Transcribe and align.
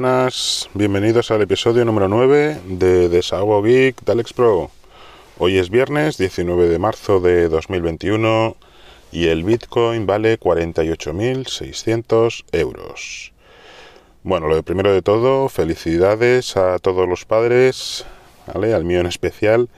Buenas, 0.00 0.70
bienvenidos 0.72 1.30
al 1.30 1.42
episodio 1.42 1.84
número 1.84 2.08
9 2.08 2.60
de 2.64 3.10
Desahogo 3.10 3.62
Geek 3.62 4.02
de 4.02 4.12
Alex 4.12 4.32
Pro. 4.32 4.70
Hoy 5.36 5.58
es 5.58 5.68
viernes 5.68 6.16
19 6.16 6.68
de 6.68 6.78
marzo 6.78 7.20
de 7.20 7.50
2021 7.50 8.56
y 9.12 9.26
el 9.26 9.44
Bitcoin 9.44 10.06
vale 10.06 10.40
48.600 10.40 12.44
euros. 12.52 13.34
Bueno, 14.22 14.48
lo 14.48 14.62
primero 14.62 14.90
de 14.90 15.02
todo, 15.02 15.50
felicidades 15.50 16.56
a 16.56 16.78
todos 16.78 17.06
los 17.06 17.26
padres, 17.26 18.06
al 18.46 18.86
mío 18.86 19.00
en 19.00 19.06
especial. 19.06 19.68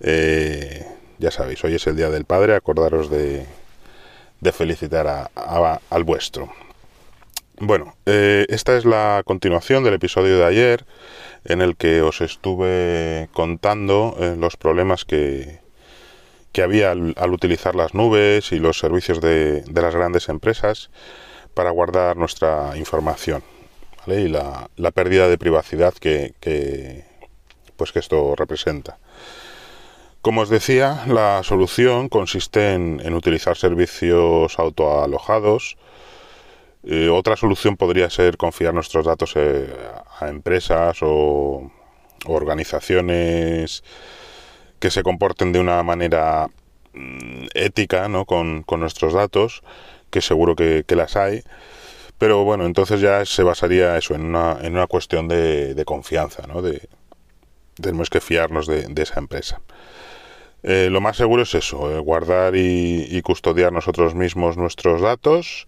Eh, 0.00 0.84
ya 1.18 1.30
sabéis, 1.30 1.62
hoy 1.62 1.76
es 1.76 1.86
el 1.86 1.94
Día 1.94 2.10
del 2.10 2.24
Padre, 2.24 2.56
acordaros 2.56 3.10
de, 3.10 3.46
felicitar 4.52 5.30
al 5.36 6.02
vuestro. 6.02 6.52
Bueno, 7.58 7.96
eh, 8.04 8.44
esta 8.50 8.76
es 8.76 8.84
la 8.84 9.22
continuación 9.24 9.82
del 9.82 9.94
episodio 9.94 10.36
de 10.36 10.44
ayer 10.44 10.84
en 11.46 11.62
el 11.62 11.76
que 11.76 12.02
os 12.02 12.20
estuve 12.20 13.30
contando 13.32 14.14
eh, 14.20 14.36
los 14.38 14.58
problemas 14.58 15.06
que, 15.06 15.60
que 16.52 16.60
había 16.60 16.90
al, 16.90 17.14
utilizar 17.32 17.74
las 17.74 17.94
nubes 17.94 18.52
y 18.52 18.58
los 18.58 18.78
servicios 18.78 19.22
de, 19.22 19.64
las 19.72 19.94
grandes 19.94 20.28
empresas 20.28 20.90
para 21.54 21.70
guardar 21.70 22.18
nuestra 22.18 22.76
información 22.76 23.42
y 24.06 24.28
la, 24.28 24.68
pérdida 24.94 25.26
de 25.26 25.38
privacidad 25.38 25.94
que, 25.94 27.04
pues 27.76 27.90
que 27.90 28.00
esto 28.00 28.36
representa. 28.36 28.98
Como 30.20 30.42
os 30.42 30.50
decía, 30.50 31.04
la 31.06 31.42
solución 31.42 32.10
consiste 32.10 32.74
en 32.74 33.14
utilizar 33.14 33.56
servicios 33.56 34.58
autoalojados, 34.58 35.78
eh, 36.88 37.08
otra 37.08 37.36
solución 37.36 37.76
podría 37.76 38.08
ser 38.10 38.36
confiar 38.36 38.72
nuestros 38.72 39.06
datos 39.06 39.32
eh, 39.34 39.68
a 40.20 40.28
empresas 40.28 40.98
o, 41.02 41.72
organizaciones 42.26 43.82
que 44.78 44.90
se 44.92 45.02
comporten 45.02 45.52
de 45.52 45.58
una 45.58 45.82
manera 45.82 46.48
mm, 46.92 47.46
ética 47.54 48.08
¿no? 48.08 48.24
con, 48.24 48.64
nuestros 48.78 49.14
datos, 49.14 49.64
que 50.10 50.20
seguro 50.20 50.54
que, 50.54 50.84
las 50.90 51.16
hay. 51.16 51.42
Pero 52.18 52.44
bueno, 52.44 52.66
entonces 52.66 53.00
ya 53.00 53.24
se 53.24 53.42
basaría 53.42 53.96
eso 53.98 54.14
en 54.14 54.24
una, 54.24 54.58
en 54.62 54.74
una 54.74 54.86
cuestión 54.86 55.26
de, 55.26 55.82
confianza, 55.84 56.46
¿no? 56.46 56.62
De, 56.62 56.88
tenemos 57.74 58.10
que 58.10 58.20
fiarnos 58.20 58.68
de, 58.68 58.86
esa 59.02 59.18
empresa. 59.18 59.60
Eh, 60.62 60.88
lo 60.90 61.00
más 61.00 61.16
seguro 61.16 61.42
es 61.42 61.54
eso, 61.54 62.02
guardar 62.02 62.54
y, 62.54 63.06
y, 63.10 63.22
custodiar 63.22 63.72
nosotros 63.72 64.14
mismos 64.14 64.56
nuestros 64.56 65.02
datos 65.02 65.66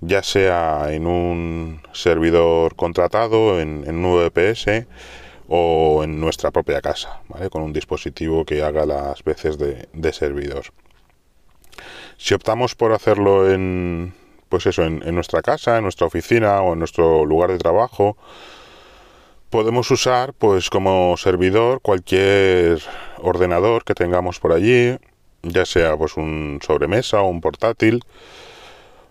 ya 0.00 0.22
sea 0.22 0.92
en 0.92 1.06
un 1.06 1.80
servidor 1.92 2.76
contratado, 2.76 3.60
en, 3.60 3.88
un 3.88 4.28
VPS 4.28 4.86
o 5.48 6.02
en 6.04 6.20
nuestra 6.20 6.50
propia 6.50 6.80
casa, 6.80 7.22
¿vale? 7.28 7.50
con 7.50 7.62
un 7.62 7.72
dispositivo 7.72 8.44
que 8.44 8.62
haga 8.62 8.86
las 8.86 9.24
veces 9.24 9.58
de, 9.58 10.12
servidor. 10.12 10.66
Si 12.16 12.34
optamos 12.34 12.74
por 12.74 12.92
hacerlo 12.92 13.50
en, 13.50 14.14
pues 14.48 14.66
eso, 14.66 14.84
en, 14.84 15.14
nuestra 15.14 15.42
casa, 15.42 15.78
en 15.78 15.84
nuestra 15.84 16.06
oficina 16.06 16.60
o 16.62 16.74
en 16.74 16.78
nuestro 16.78 17.24
lugar 17.24 17.50
de 17.50 17.58
trabajo, 17.58 18.16
podemos 19.50 19.90
usar 19.90 20.34
pues 20.34 20.68
como 20.70 21.16
servidor 21.16 21.80
cualquier 21.80 22.80
ordenador 23.18 23.84
que 23.84 23.94
tengamos 23.94 24.38
por 24.38 24.52
allí, 24.52 24.96
ya 25.42 25.64
sea 25.64 25.96
pues 25.96 26.16
un 26.16 26.60
sobremesa 26.62 27.20
o 27.22 27.28
un 27.28 27.40
portátil, 27.40 28.02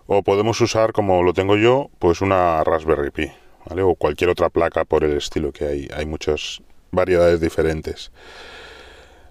o 0.07 0.23
podemos 0.23 0.59
usar, 0.61 0.93
como 0.93 1.21
lo 1.21 1.33
tengo 1.33 1.57
yo, 1.57 1.89
pues 1.99 2.21
una 2.21 2.63
Raspberry 2.63 3.11
Pi, 3.11 3.31
¿vale? 3.69 3.81
O 3.81 3.95
cualquier 3.95 4.29
otra 4.29 4.49
placa 4.49 4.85
por 4.85 5.03
el 5.03 5.17
estilo 5.17 5.51
que 5.51 5.65
hay. 5.65 5.87
Hay 5.93 6.05
muchas 6.05 6.61
variedades 6.91 7.41
diferentes. 7.41 8.11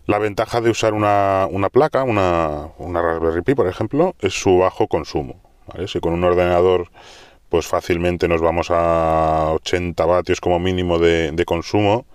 La 0.07 0.19
ventaja 0.19 0.61
de 0.61 0.71
usar 0.71 0.93
una, 0.93 1.49
placa, 1.73 2.05
una, 2.05 2.71
Raspberry 2.79 3.43
Pi, 3.43 3.55
por 3.55 3.67
ejemplo, 3.67 4.15
es 4.21 4.35
su 4.35 4.59
bajo 4.59 4.87
consumo. 4.87 5.41
Si 5.89 5.99
con 5.99 6.13
un 6.13 6.23
ordenador, 6.23 6.91
pues 7.49 7.67
fácilmente 7.67 8.29
nos 8.29 8.41
vamos 8.41 8.69
a 8.71 9.51
80 9.55 10.05
vatios 10.05 10.41
como 10.41 10.61
mínimo 10.61 10.99
de, 10.99 11.33
de 11.33 11.45
consumo, 11.45 12.07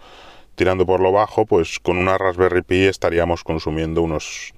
tirando 0.55 0.85
por 0.85 1.01
lo 1.01 1.11
bajo, 1.11 1.45
pues 1.45 1.79
con 1.79 1.97
una 1.97 2.17
Raspberry 2.17 2.61
Pi 2.61 2.85
estaríamos 2.85 3.43
consumiendo 3.43 4.03
unos 4.03 4.53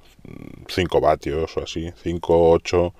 5 0.67 1.01
vatios 1.01 1.57
o 1.57 1.63
así, 1.63 1.91
5, 2.03 2.51
8 2.51 2.93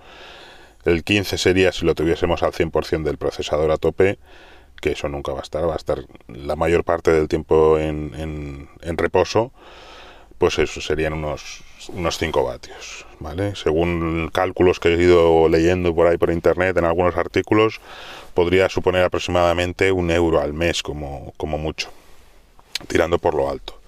el 0.86 1.04
15 1.04 1.38
sería 1.38 1.72
si 1.72 1.86
lo 1.86 1.96
tuviésemos 1.96 2.44
al 2.44 2.52
100% 2.52 3.04
del 3.04 3.18
procesador 3.18 3.72
a 3.72 3.78
tope, 3.78 4.18
que 4.82 4.92
eso 4.92 5.08
nunca 5.08 5.32
va 5.32 5.40
a 5.40 5.44
estar, 5.44 5.68
va 5.68 5.74
a 5.74 5.78
estar 5.78 6.00
la 6.28 6.56
mayor 6.56 6.84
parte 6.84 7.12
del 7.12 7.30
tiempo 7.30 7.80
en, 7.80 8.68
en, 8.82 8.98
reposo, 8.98 9.54
pues 10.38 10.60
eso 10.60 10.82
serían 10.82 11.14
unos, 11.14 11.64
unos 11.88 12.18
5 12.18 12.44
vatios, 12.44 13.06
¿vale? 13.20 13.56
Según 13.56 14.30
cálculos 14.34 14.82
que 14.82 14.90
he 14.90 15.02
ido 15.02 15.48
leyendo 15.48 15.96
por 15.96 16.08
ahí 16.08 16.18
por 16.18 16.32
internet 16.32 16.76
en 16.76 16.84
algunos 16.84 17.16
artículos, 17.16 17.80
podría 18.34 18.68
suponer 18.68 19.06
aproximadamente 19.06 19.92
un 19.94 20.12
euro 20.12 20.42
al 20.42 20.52
mes 20.52 20.84
como, 20.84 21.34
como 21.38 21.58
mucho, 21.58 21.90
tirando 22.88 23.20
por 23.20 23.36
lo 23.36 23.50
alto. 23.50 23.80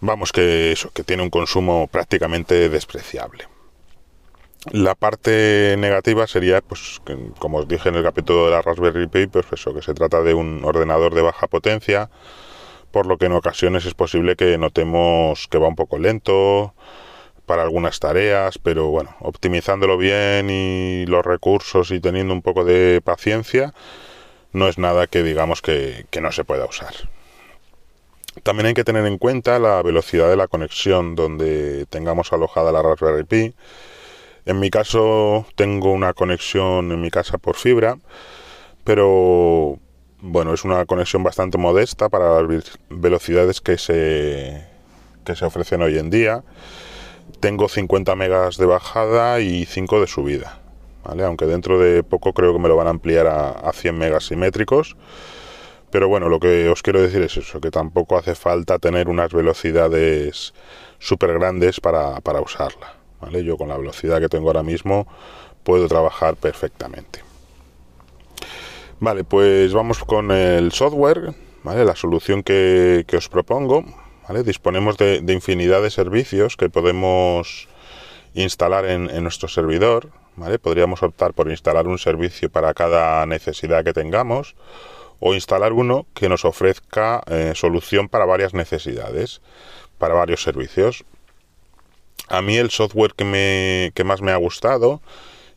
Vamos 0.00 0.32
que 0.32 0.72
eso, 0.72 0.90
que 0.90 1.04
tiene 1.04 1.22
un 1.22 1.28
consumo 1.28 1.86
prácticamente 1.86 2.70
despreciable. 2.70 3.44
La 4.68 4.94
parte 4.94 5.74
negativa 5.78 6.26
sería, 6.26 6.60
pues, 6.60 7.00
como 7.38 7.58
os 7.58 7.68
dije 7.68 7.88
en 7.88 7.94
el 7.94 8.02
capítulo 8.02 8.44
de 8.44 8.50
la 8.50 8.60
Raspberry 8.60 9.06
Pi, 9.06 9.26
pues 9.26 9.46
eso, 9.50 9.72
que 9.72 9.80
se 9.80 9.94
trata 9.94 10.20
de 10.22 10.34
un 10.34 10.62
ordenador 10.64 11.14
de 11.14 11.22
baja 11.22 11.46
potencia, 11.46 12.10
por 12.90 13.06
lo 13.06 13.16
que 13.16 13.26
en 13.26 13.32
ocasiones 13.32 13.86
es 13.86 13.94
posible 13.94 14.36
que 14.36 14.58
notemos 14.58 15.48
que 15.48 15.56
va 15.56 15.68
un 15.68 15.76
poco 15.76 15.98
lento 15.98 16.74
para 17.46 17.62
algunas 17.62 18.00
tareas, 18.00 18.58
pero 18.58 18.88
bueno, 18.88 19.16
optimizándolo 19.20 19.96
bien 19.96 20.50
y 20.50 21.06
los 21.06 21.24
recursos 21.24 21.90
y 21.90 21.98
teniendo 21.98 22.34
un 22.34 22.42
poco 22.42 22.62
de 22.64 23.00
paciencia, 23.02 23.72
no 24.52 24.68
es 24.68 24.76
nada 24.76 25.06
que 25.06 25.22
digamos 25.22 25.62
que, 25.62 26.04
que 26.10 26.20
no 26.20 26.32
se 26.32 26.44
pueda 26.44 26.66
usar. 26.66 26.94
También 28.42 28.66
hay 28.66 28.74
que 28.74 28.84
tener 28.84 29.06
en 29.06 29.16
cuenta 29.16 29.58
la 29.58 29.82
velocidad 29.82 30.28
de 30.28 30.36
la 30.36 30.48
conexión 30.48 31.14
donde 31.14 31.86
tengamos 31.86 32.32
alojada 32.32 32.72
la 32.72 32.82
Raspberry 32.82 33.24
Pi 33.24 33.54
en 34.46 34.58
mi 34.58 34.70
caso 34.70 35.46
tengo 35.54 35.92
una 35.92 36.12
conexión 36.12 36.92
en 36.92 37.00
mi 37.00 37.10
casa 37.10 37.38
por 37.38 37.56
fibra, 37.56 37.98
pero 38.84 39.78
bueno, 40.22 40.52
es 40.52 40.64
una 40.64 40.84
conexión 40.86 41.22
bastante 41.22 41.58
modesta 41.58 42.08
para 42.08 42.42
las 42.42 42.78
velocidades 42.90 43.60
que 43.60 43.78
se, 43.78 44.66
que 45.24 45.36
se 45.36 45.44
ofrecen 45.44 45.82
hoy 45.82 45.98
en 45.98 46.10
día. 46.10 46.42
Tengo 47.40 47.68
50 47.68 48.14
megas 48.16 48.56
de 48.56 48.66
bajada 48.66 49.40
y 49.40 49.64
5 49.64 50.00
de 50.00 50.06
subida. 50.06 50.58
Aunque 51.04 51.46
dentro 51.46 51.78
de 51.78 52.02
poco 52.02 52.34
creo 52.34 52.52
que 52.52 52.58
me 52.58 52.68
lo 52.68 52.76
van 52.76 52.86
a 52.86 52.90
ampliar 52.90 53.26
a, 53.26 53.72
100 53.72 53.96
megas 53.96 54.26
simétricos. 54.26 54.96
Pero 55.90 56.08
bueno, 56.08 56.28
lo 56.28 56.38
que 56.38 56.68
os 56.68 56.82
quiero 56.82 57.00
decir 57.00 57.22
es 57.22 57.36
eso, 57.36 57.60
que 57.60 57.70
tampoco 57.70 58.16
hace 58.16 58.34
falta 58.34 58.78
tener 58.78 59.08
unas 59.08 59.32
velocidades 59.32 60.54
súper 60.98 61.32
grandes 61.32 61.80
para, 61.80 62.20
para 62.20 62.40
usarla. 62.40 62.99
Yo 63.44 63.56
con 63.56 63.68
la 63.68 63.76
velocidad 63.76 64.20
que 64.20 64.28
tengo 64.28 64.48
ahora 64.48 64.62
mismo 64.62 65.06
puedo 65.62 65.86
trabajar 65.88 66.36
perfectamente. 66.36 67.22
Vale, 68.98 69.24
pues 69.24 69.72
vamos 69.72 70.04
con 70.04 70.30
el 70.30 70.72
software, 70.72 71.32
¿vale? 71.62 71.84
La 71.84 71.96
solución 71.96 72.42
que, 72.42 73.04
os 73.16 73.28
propongo, 73.28 73.84
¿vale? 74.28 74.42
Disponemos 74.42 74.96
de, 74.98 75.22
infinidad 75.28 75.82
de 75.82 75.90
servicios 75.90 76.56
que 76.56 76.68
podemos 76.68 77.68
instalar 78.34 78.84
en, 78.84 79.22
nuestro 79.22 79.48
servidor, 79.48 80.10
¿vale? 80.36 80.58
Podríamos 80.58 81.02
optar 81.02 81.32
por 81.32 81.50
instalar 81.50 81.86
un 81.86 81.98
servicio 81.98 82.50
para 82.50 82.74
cada 82.74 83.24
necesidad 83.26 83.84
que 83.84 83.92
tengamos 83.92 84.54
o 85.18 85.34
instalar 85.34 85.72
uno 85.72 86.06
que 86.14 86.28
nos 86.28 86.44
ofrezca 86.44 87.22
eh, 87.26 87.52
solución 87.54 88.08
para 88.08 88.24
varias 88.24 88.54
necesidades, 88.54 89.40
para 89.98 90.14
varios 90.14 90.42
servicios. 90.42 91.04
A 92.30 92.42
mí 92.42 92.56
el 92.56 92.70
software 92.70 93.14
que, 93.14 93.24
me, 93.24 93.90
que 93.94 94.04
más 94.04 94.22
me 94.22 94.30
ha 94.30 94.36
gustado 94.36 95.02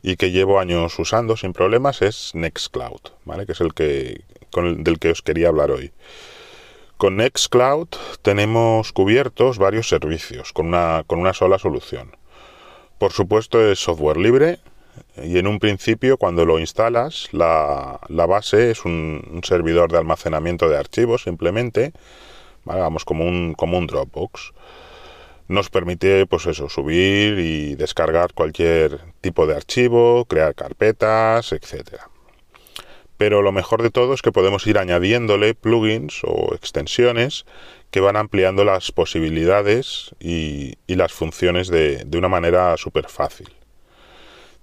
y 0.02 0.16
que 0.16 0.32
llevo 0.32 0.60
años 0.60 0.98
usando 0.98 1.38
sin 1.38 1.54
problemas 1.54 2.02
es 2.02 2.32
Nextcloud, 2.34 3.00
¿vale? 3.26 3.46
que 3.46 3.52
es 3.52 3.62
el 3.62 3.76
que 3.76 4.22
con 4.52 4.84
del 4.84 4.98
que 4.98 5.12
os 5.12 5.22
quería 5.22 5.50
hablar 5.50 5.70
hoy. 5.70 5.92
Con 6.98 7.18
Nextcloud 7.18 7.90
tenemos 8.24 8.92
cubiertos 8.92 9.60
varios 9.60 9.88
servicios 9.88 10.52
con 10.52 10.68
una, 10.68 11.04
con 11.06 11.20
una 11.20 11.34
sola 11.34 11.60
solución. 11.60 12.18
Por 12.98 13.12
supuesto 13.12 13.62
es 13.62 13.78
software 13.78 14.18
libre 14.18 14.58
y 15.22 15.38
en 15.38 15.46
un 15.46 15.60
principio 15.60 16.18
cuando 16.18 16.44
lo 16.44 16.58
instalas 16.58 17.30
la, 17.32 18.00
base 18.10 18.72
es 18.72 18.84
un, 18.84 19.42
servidor 19.44 19.92
de 19.92 20.00
almacenamiento 20.00 20.70
de 20.70 20.78
archivos 20.78 21.22
simplemente, 21.22 21.94
vamos 22.66 23.06
como 23.06 23.26
un, 23.26 23.54
como 23.54 23.78
un 23.78 23.86
Dropbox 23.86 24.54
nos 25.54 25.70
permite 25.70 26.26
pues 26.26 26.46
eso, 26.48 26.70
subir 26.70 27.40
y 27.40 27.76
descargar 27.76 28.34
cualquier 28.34 29.00
tipo 29.22 29.48
de 29.48 29.56
archivo, 29.56 30.26
crear 30.26 30.56
carpetas, 30.56 31.54
etcétera. 31.54 32.10
pero 33.18 33.42
lo 33.42 33.52
mejor 33.54 33.82
de 33.84 33.90
todo 33.90 34.14
es 34.14 34.22
que 34.22 34.34
podemos 34.34 34.68
ir 34.68 34.78
añadiéndole 34.78 35.54
plugins 35.54 36.22
o 36.24 36.54
extensiones 36.56 37.46
que 37.94 38.00
van 38.00 38.18
ampliando 38.18 38.66
las 38.66 38.92
posibilidades 38.92 40.16
y, 40.20 40.78
las 40.88 41.14
funciones 41.14 41.68
de, 41.68 42.06
una 42.18 42.28
manera 42.28 42.76
súper 42.76 43.08
fácil. 43.08 43.54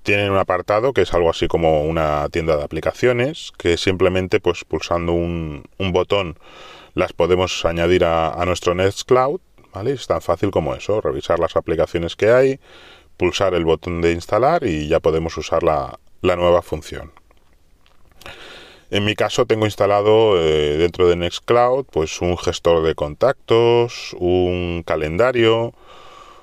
Tienen 0.03 0.33
un 0.33 0.37
apartado 0.37 0.93
que 0.93 1.03
es 1.03 1.15
algo 1.15 1.31
así 1.31 1.47
como 1.47 1.85
una 1.85 2.29
tienda 2.31 2.57
de 2.57 2.65
aplicaciones, 2.65 3.53
que 3.57 3.77
simplemente 3.77 4.41
pues 4.41 4.65
pulsando 4.65 5.13
un, 5.13 5.65
botón 5.79 6.39
las 6.95 7.13
podemos 7.13 7.65
añadir 7.65 8.05
a, 8.05 8.33
a 8.33 8.45
nuestro 8.47 8.75
Nextcloud, 8.75 9.41
¿vale? 9.73 9.93
Es 9.93 10.07
tan 10.07 10.23
fácil 10.23 10.51
como 10.51 10.75
eso, 10.75 11.01
revisar 11.01 11.39
las 11.39 11.57
aplicaciones 11.57 12.17
que 12.17 12.31
hay, 12.31 12.61
pulsar 13.17 13.55
el 13.55 13.65
botón 13.65 14.01
de 14.01 14.13
instalar 14.13 14.65
y 14.65 14.89
ya 14.89 15.01
podemos 15.01 15.37
usar 15.37 15.63
la, 15.63 15.99
nueva 16.23 16.63
función. 16.63 17.13
En 18.91 19.05
mi 19.05 19.15
caso 19.15 19.47
tengo 19.47 19.67
instalado 19.67 20.41
eh, 20.41 20.77
dentro 20.77 21.07
de 21.07 21.17
Nextcloud 21.17 21.85
pues 21.85 22.21
un 22.21 22.37
gestor 22.37 22.83
de 22.83 22.95
contactos, 22.95 24.17
un 24.19 24.83
calendario, 24.85 25.75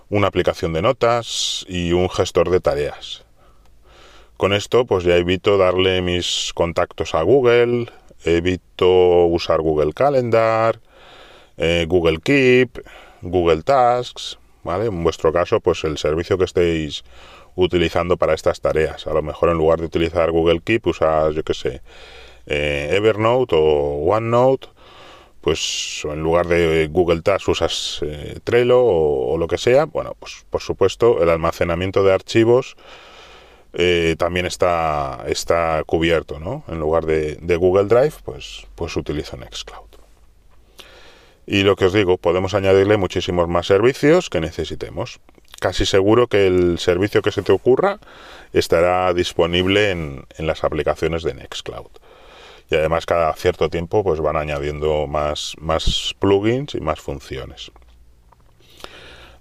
una 0.09 0.27
aplicación 0.27 0.71
de 0.71 0.81
notas 0.81 1.65
y 1.67 1.91
un 1.91 2.09
gestor 2.09 2.49
de 2.49 2.61
tareas. 2.61 3.25
Con 4.37 4.53
esto 4.53 4.85
pues 4.85 5.03
ya 5.03 5.15
evito 5.15 5.57
darle 5.57 6.01
mis 6.01 6.51
contactos 6.53 7.15
a 7.15 7.23
Google, 7.23 7.87
evito 8.23 9.25
usar 9.25 9.61
Google 9.61 9.93
Calendar, 9.93 10.79
eh, 11.57 11.85
Google 11.87 12.19
Keep, 12.19 12.83
Google 13.21 13.63
Tasks, 13.63 14.37
¿vale? 14.63 14.85
En 14.87 15.03
vuestro 15.03 15.31
caso, 15.33 15.59
pues 15.59 15.83
el 15.83 15.97
servicio 15.97 16.37
que 16.37 16.45
estéis 16.45 17.03
utilizando 17.55 18.17
para 18.17 18.33
estas 18.33 18.61
tareas. 18.61 19.07
A 19.07 19.13
lo 19.13 19.21
mejor 19.21 19.49
en 19.49 19.57
lugar 19.57 19.79
de 19.79 19.85
utilizar 19.85 20.31
Google 20.31 20.61
Keep, 20.61 20.87
usas, 20.87 21.33
yo 21.35 21.43
qué 21.43 21.53
sé, 21.53 21.81
eh, 22.45 22.89
Evernote 22.91 23.55
o 23.57 24.05
OneNote, 24.05 24.67
pues 25.41 26.01
en 26.03 26.21
lugar 26.21 26.47
de 26.47 26.87
Google 26.91 27.21
Tasks 27.21 27.47
usas 27.47 27.99
eh, 28.03 28.39
Trello 28.43 28.83
o, 28.83 29.37
lo 29.37 29.47
que 29.47 29.57
sea. 29.57 29.85
Bueno, 29.85 30.15
pues 30.19 30.45
por 30.49 30.61
supuesto 30.61 31.23
el 31.23 31.29
almacenamiento 31.29 32.03
de 32.03 32.13
archivos 32.13 32.75
eh, 33.73 34.15
también 34.17 34.45
está, 34.45 35.23
está 35.27 35.83
cubierto, 35.85 36.39
¿no? 36.39 36.63
En 36.67 36.79
lugar 36.79 37.05
de, 37.05 37.35
de 37.35 37.55
Google 37.55 37.85
Drive, 37.85 38.13
pues, 38.23 38.67
pues 38.75 38.95
utilizo 38.95 39.37
Nextcloud. 39.37 39.86
Y 41.47 41.63
lo 41.63 41.77
que 41.77 41.85
os 41.85 41.93
digo, 41.93 42.17
podemos 42.17 42.53
añadirle 42.53 42.97
muchísimos 42.97 43.47
más 43.47 43.67
servicios 43.67 44.29
que 44.29 44.41
necesitemos. 44.41 45.21
Casi 45.61 45.85
seguro 45.85 46.27
que 46.27 46.45
el 46.45 46.77
servicio 46.77 47.21
que 47.21 47.31
se 47.31 47.41
te 47.41 47.53
ocurra 47.53 47.99
estará 48.51 49.13
disponible 49.13 49.91
en, 49.91 50.25
las 50.39 50.65
aplicaciones 50.65 51.23
de 51.23 51.33
Nextcloud. 51.33 51.89
Y 52.69 52.75
además 52.75 53.05
cada 53.05 53.33
cierto 53.33 53.69
tiempo 53.69 54.03
pues 54.03 54.19
van 54.19 54.35
añadiendo 54.35 55.07
más, 55.07 55.55
más 55.57 56.13
plugins 56.19 56.75
y 56.75 56.81
más 56.81 56.99
funciones. 56.99 57.71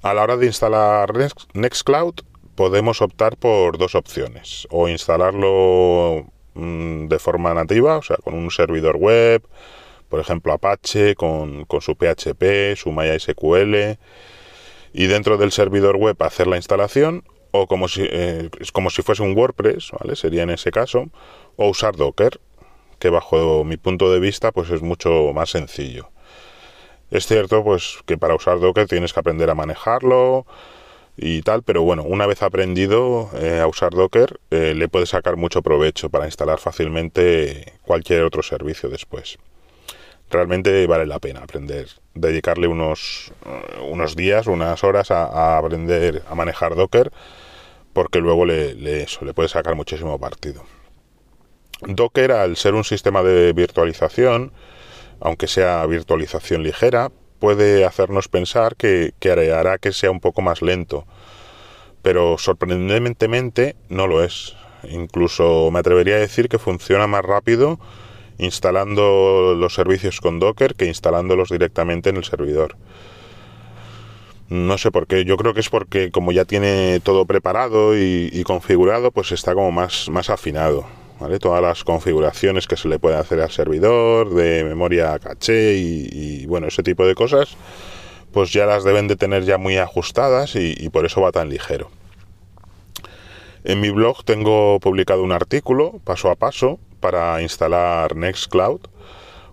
A 0.02 0.14
la 0.14 0.22
hora 0.22 0.36
de 0.36 0.46
instalar 0.46 1.12
Nextcloud 1.54 2.14
podemos 2.54 3.02
optar 3.02 3.36
por 3.36 3.78
dos 3.78 3.96
opciones. 3.96 4.68
O 4.70 4.88
instalarlo 4.88 6.24
mm, 6.54 7.08
de 7.08 7.18
forma 7.18 7.52
nativa, 7.52 7.98
o 7.98 8.02
sea, 8.02 8.16
con 8.18 8.34
un 8.34 8.52
servidor 8.52 8.96
web, 8.96 9.42
por 10.08 10.20
ejemplo 10.20 10.52
Apache 10.52 11.14
con, 11.14 11.66
su 11.80 11.96
PHP, 11.96 12.76
su 12.76 12.92
MySQL 12.92 13.98
y 14.92 15.06
dentro 15.06 15.36
del 15.36 15.52
servidor 15.52 15.96
web 15.96 16.16
hacer 16.22 16.46
la 16.46 16.56
instalación 16.56 17.24
o 17.50 17.66
como 17.66 17.88
si, 17.88 18.02
eh, 18.04 18.50
como 18.72 18.90
si 18.90 19.02
fuese 19.02 19.22
un 19.22 19.36
WordPress, 19.36 19.92
¿vale? 19.98 20.16
Sería 20.16 20.42
en 20.42 20.50
ese 20.50 20.70
caso, 20.70 21.06
o 21.56 21.68
usar 21.68 21.96
Docker, 21.96 22.40
que 22.98 23.10
bajo 23.10 23.64
mi 23.64 23.76
punto 23.76 24.12
de 24.12 24.20
vista 24.20 24.52
pues 24.52 24.70
es 24.70 24.82
mucho 24.82 25.32
más 25.34 25.50
sencillo. 25.50 26.10
Es 27.10 27.26
cierto 27.26 27.62
pues 27.62 27.98
que 28.06 28.18
para 28.18 28.34
usar 28.34 28.60
Docker 28.60 28.88
tienes 28.88 29.12
que 29.12 29.20
aprender 29.20 29.50
a 29.50 29.54
manejarlo 29.54 30.46
y 31.16 31.42
tal, 31.42 31.62
pero 31.62 31.82
bueno, 31.82 32.02
una 32.02 32.26
vez 32.26 32.42
aprendido 32.42 33.30
eh, 33.34 33.60
a 33.60 33.66
usar 33.66 33.92
Docker 33.92 34.38
eh, 34.50 34.74
le 34.74 34.88
puedes 34.88 35.10
sacar 35.10 35.36
mucho 35.36 35.62
provecho 35.62 36.10
para 36.10 36.26
instalar 36.26 36.58
fácilmente 36.58 37.74
cualquier 37.82 38.22
otro 38.22 38.42
servicio 38.42 38.88
después 38.90 39.38
realmente 40.30 40.86
vale 40.86 41.06
la 41.06 41.18
pena 41.18 41.40
aprender, 41.40 41.88
dedicarle 42.14 42.66
unos, 42.66 43.32
eh, 43.44 43.80
unos 43.88 44.16
días, 44.16 44.46
unas 44.46 44.82
horas 44.84 45.10
a, 45.10 45.58
aprender 45.58 46.22
a 46.28 46.34
manejar 46.34 46.74
Docker, 46.74 47.12
porque 47.92 48.20
luego 48.20 48.44
le, 48.44 48.74
le, 48.74 49.06
puede 49.34 49.48
sacar 49.48 49.74
muchísimo 49.74 50.18
partido. 50.18 50.64
Docker, 51.82 52.32
al 52.32 52.56
ser 52.56 52.74
un 52.74 52.84
sistema 52.84 53.22
de 53.22 53.52
virtualización, 53.52 54.52
aunque 55.20 55.46
sea 55.46 55.84
virtualización 55.86 56.62
ligera, 56.62 57.10
puede 57.38 57.84
hacernos 57.84 58.28
pensar 58.28 58.76
que, 58.76 59.12
que 59.18 59.30
hará 59.30 59.78
que 59.78 59.92
sea 59.92 60.10
un 60.10 60.20
poco 60.20 60.42
más 60.42 60.62
lento, 60.62 61.06
pero 62.02 62.38
sorprendentemente 62.38 63.76
no 63.88 64.06
lo 64.06 64.22
es. 64.22 64.56
Incluso 64.84 65.70
me 65.70 65.80
atrevería 65.80 66.16
a 66.16 66.20
decir 66.20 66.48
que 66.48 66.58
funciona 66.58 67.06
más 67.06 67.24
rápido 67.24 67.78
instalando 68.38 69.54
los 69.56 69.74
servicios 69.74 70.20
con 70.20 70.38
Docker 70.38 70.74
que 70.74 70.86
instalándolos 70.86 71.50
directamente 71.50 72.10
en 72.10 72.16
el 72.16 72.24
servidor. 72.24 72.76
No 74.48 74.78
sé 74.78 74.92
por 74.92 75.06
qué, 75.06 75.24
yo 75.24 75.36
creo 75.36 75.54
que 75.54 75.60
es 75.60 75.68
porque 75.68 76.10
como 76.10 76.30
ya 76.30 76.44
tiene 76.44 77.00
todo 77.00 77.26
preparado 77.26 77.98
y, 77.98 78.42
configurado, 78.44 79.10
pues 79.10 79.32
está 79.32 79.54
como 79.54 79.72
más, 79.72 80.08
más 80.08 80.30
afinado. 80.30 80.86
Todas 81.40 81.62
las 81.62 81.82
configuraciones 81.82 82.68
que 82.68 82.76
se 82.76 82.88
le 82.88 82.98
puede 82.98 83.16
hacer 83.16 83.40
al 83.40 83.50
servidor, 83.50 84.34
de 84.34 84.62
memoria 84.62 85.18
caché 85.18 85.74
y, 85.76 86.46
bueno, 86.46 86.68
ese 86.68 86.82
tipo 86.82 87.04
de 87.06 87.14
cosas, 87.14 87.56
pues 88.32 88.52
ya 88.52 88.66
las 88.66 88.84
deben 88.84 89.08
de 89.08 89.16
tener 89.16 89.44
ya 89.44 89.58
muy 89.58 89.78
ajustadas 89.78 90.54
y 90.54 90.88
por 90.90 91.06
eso 91.06 91.22
va 91.22 91.32
tan 91.32 91.48
ligero. 91.48 91.90
En 93.68 93.80
mi 93.80 93.90
blog 93.90 94.22
tengo 94.24 94.78
publicado 94.78 95.24
un 95.24 95.32
artículo 95.32 95.98
paso 96.04 96.30
a 96.30 96.36
paso 96.36 96.78
para 97.00 97.42
instalar 97.42 98.16
Nextcloud 98.16 98.80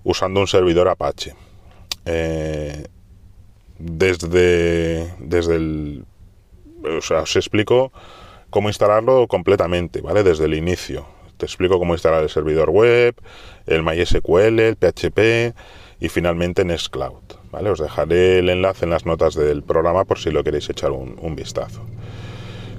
usando 0.03 0.39
un 0.39 0.47
servidor 0.47 0.87
Apache. 0.87 1.35
Eh, 2.05 2.85
desde, 3.79 5.13
desde 5.19 5.55
el... 5.55 6.05
O 6.97 7.01
sea, 7.01 7.21
os 7.21 7.35
explico 7.35 7.91
cómo 8.49 8.69
instalarlo 8.69 9.27
completamente, 9.27 10.01
¿vale? 10.01 10.23
Desde 10.23 10.45
el 10.45 10.53
inicio. 10.53 11.05
Te 11.37 11.45
explico 11.45 11.79
cómo 11.79 11.93
instalar 11.93 12.23
el 12.23 12.29
servidor 12.29 12.69
web, 12.69 13.15
el 13.65 13.83
MySQL, 13.83 14.59
el 14.59 14.75
PHP 14.75 15.55
y 15.99 16.09
finalmente 16.09 16.63
Nextcloud, 16.63 17.23
¿vale? 17.51 17.69
Os 17.69 17.79
dejaré 17.79 18.39
el 18.39 18.49
enlace 18.49 18.85
en 18.85 18.91
las 18.91 19.05
notas 19.05 19.35
del 19.35 19.63
programa 19.63 20.05
por 20.05 20.19
si 20.19 20.31
lo 20.31 20.43
queréis 20.43 20.69
echar 20.69 20.91
un, 20.91 21.35
vistazo. 21.35 21.85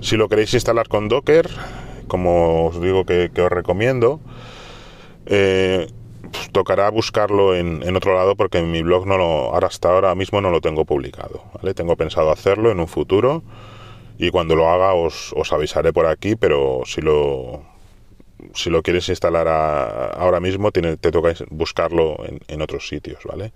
Si 0.00 0.16
lo 0.16 0.28
queréis 0.28 0.54
instalar 0.54 0.88
con 0.88 1.09
Docker, 1.09 1.49
como 2.08 2.66
os 2.66 2.80
digo 2.80 3.04
que 3.04 3.30
os 3.37 3.50
recomiendo, 3.50 4.20
eh, 5.26 5.87
pues, 6.32 6.50
tocará 6.50 6.90
buscarlo 6.90 7.54
en, 7.54 7.96
otro 7.96 8.14
lado 8.14 8.37
porque 8.37 8.58
en 8.58 8.70
mi 8.70 8.82
blog 8.82 9.06
no 9.06 9.16
lo, 9.16 9.54
ahora 9.54 9.68
hasta 9.68 9.90
ahora 9.90 10.14
mismo 10.14 10.40
no 10.40 10.50
lo 10.50 10.61
tengo 10.61 10.84
publicado. 10.84 11.42
¿vale? 11.54 11.75
Tengo 11.75 11.96
pensado 11.96 12.30
hacerlo 12.30 12.70
en 12.70 12.80
un 12.80 12.88
futuro 12.88 13.42
y 14.18 14.30
cuando 14.30 14.56
lo 14.56 14.68
haga 14.68 14.94
os, 14.94 15.32
avisaré 15.52 15.92
por 15.92 16.06
aquí, 16.06 16.37
pero 16.37 16.82
si 16.87 17.00
lo, 17.00 17.62
si 18.54 18.70
lo 18.70 18.82
quieres 18.82 19.08
instalar 19.08 19.49
ahora 19.49 20.40
mismo 20.40 20.70
te 20.73 20.96
toca 20.96 21.34
buscarlo 21.50 22.16
en, 22.49 22.62
otros 22.62 22.88
sitios, 22.88 23.25
¿vale? 23.25 23.52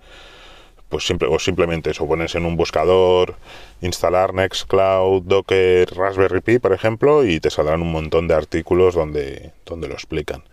Pues 0.88 1.06
simple, 1.06 1.28
o 1.30 1.38
simplemente 1.38 1.90
eso, 1.90 2.06
pones 2.06 2.34
en 2.34 2.46
un 2.46 2.56
buscador, 2.56 3.36
instalar 3.82 4.32
Nextcloud, 4.32 5.22
Docker, 5.22 5.94
Raspberry 5.94 6.40
Pi, 6.40 6.58
por 6.58 6.72
ejemplo, 6.72 7.24
y 7.24 7.40
te 7.40 7.50
saldrán 7.50 7.82
un 7.82 7.92
montón 7.92 8.26
de 8.26 8.34
artículos 8.34 8.94
donde, 8.94 9.52
donde 9.66 9.88
lo 9.88 9.94
explican. 9.94 10.44